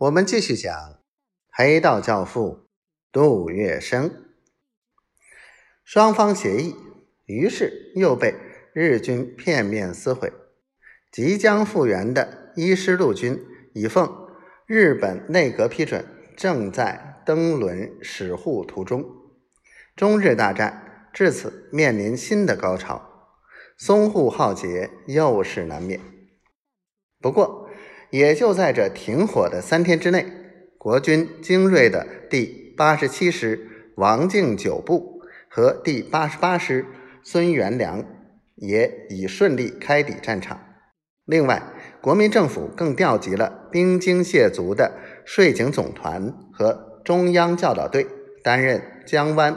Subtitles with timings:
[0.00, 0.98] 我们继续讲
[1.52, 2.70] 黑道教父
[3.12, 4.10] 杜月笙。
[5.84, 6.74] 双方协议，
[7.26, 8.34] 于是又被
[8.72, 10.32] 日军片面撕毁。
[11.12, 13.44] 即将复员的一师陆军
[13.74, 14.10] 已奉
[14.64, 16.02] 日本内阁批准，
[16.34, 19.04] 正在登轮驶沪途中。
[19.94, 23.36] 中日大战至此面临新的高潮，
[23.78, 26.00] 淞沪浩劫又是难免。
[27.20, 27.59] 不过，
[28.10, 30.26] 也就在这停火的三天之内，
[30.76, 36.86] 国军精锐的第八十七师王敬久部和第八十八师
[37.22, 38.04] 孙元良
[38.56, 40.60] 也已顺利开抵战场。
[41.24, 41.62] 另外，
[42.00, 44.92] 国民政府更调集了兵精械足的
[45.24, 48.06] 税警总团和中央教导队，
[48.42, 49.56] 担任江湾、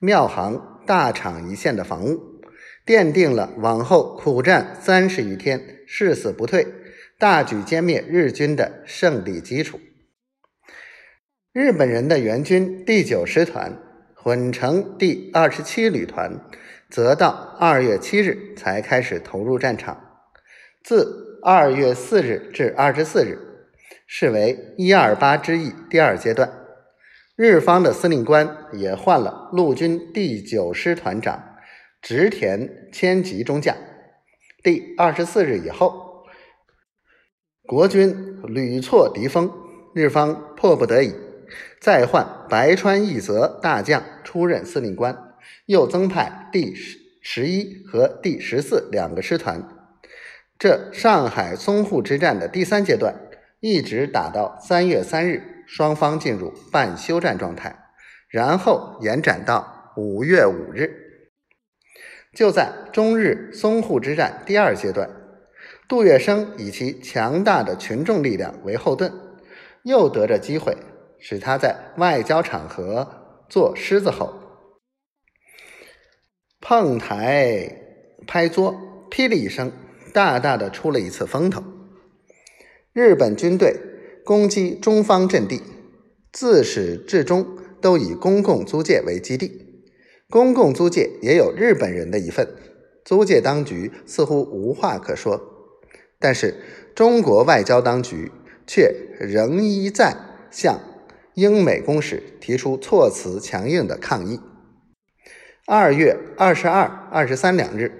[0.00, 2.40] 庙行大厂一线的防务，
[2.84, 6.66] 奠定了往后苦战三十余天、誓死不退。
[7.22, 9.78] 大举歼灭日军的胜利基础。
[11.52, 13.80] 日本人的援军第九师团
[14.16, 16.40] 混成第二十七旅团，
[16.90, 17.28] 则到
[17.60, 20.24] 二月七日才开始投入战场。
[20.82, 23.38] 自二月四日至二十四日，
[24.08, 26.50] 视为一二八之役第二阶段。
[27.36, 31.56] 日方的司令官也换了陆军第九师团长
[32.00, 33.76] 植田千吉中将。
[34.64, 36.01] 第二十四日以后。
[37.64, 39.50] 国军屡挫敌锋，
[39.94, 41.14] 日方迫不得已，
[41.80, 45.16] 再换白川义则大将出任司令官，
[45.66, 49.62] 又增派第十十一和第十四两个师团。
[50.58, 53.14] 这上海淞沪之战的第三阶段，
[53.60, 57.76] 一直打到三月三日，双方进入半休战状态，
[58.28, 60.90] 然后延展到五月五日。
[62.34, 65.21] 就在中日淞沪之战第二阶段。
[65.92, 69.12] 杜月笙以其强大的群众力量为后盾，
[69.82, 70.74] 又得着机会，
[71.18, 73.06] 使他在外交场合
[73.50, 74.32] 做狮子吼、
[76.62, 77.76] 碰台
[78.26, 78.74] 拍桌，
[79.10, 79.70] 霹雳一声，
[80.14, 81.62] 大大的出了一次风头。
[82.94, 83.76] 日本军队
[84.24, 85.60] 攻击中方阵地，
[86.32, 87.46] 自始至终
[87.82, 89.84] 都以公共租界为基地，
[90.30, 92.48] 公共租界也有日本人的一份，
[93.04, 95.50] 租界当局似乎无话可说。
[96.22, 96.54] 但是，
[96.94, 98.30] 中国外交当局
[98.64, 100.16] 却仍一再
[100.52, 100.78] 向
[101.34, 104.38] 英美公使提出措辞强硬的抗议。
[105.66, 107.90] 二月二十二、二十三两日，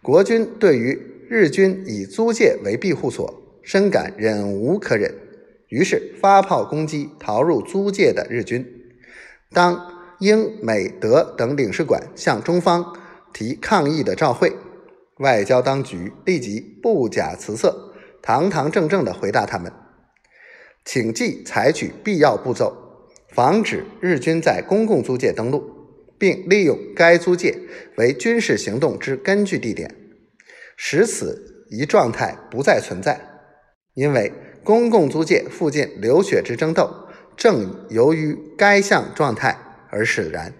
[0.00, 5.14] 国军对于日军以租界为庇护所，深感忍无可忍，
[5.68, 8.64] 于是发炮攻击逃入租界的日军。
[9.52, 12.96] 当英、美、德等领事馆向中方
[13.32, 14.56] 提抗议的照会。
[15.18, 17.92] 外交当局立即不假辞色、
[18.22, 19.72] 堂堂正正地回答他们，
[20.84, 22.74] 请即采取必要步骤，
[23.30, 25.62] 防止日军在公共租界登陆，
[26.18, 27.58] 并利用该租界
[27.96, 29.94] 为军事行动之根据地点，
[30.76, 33.20] 使此一状态不再存在。
[33.94, 39.58] 因为公共租界附近流血之争斗，正由于该项状态
[39.90, 40.54] 而使然。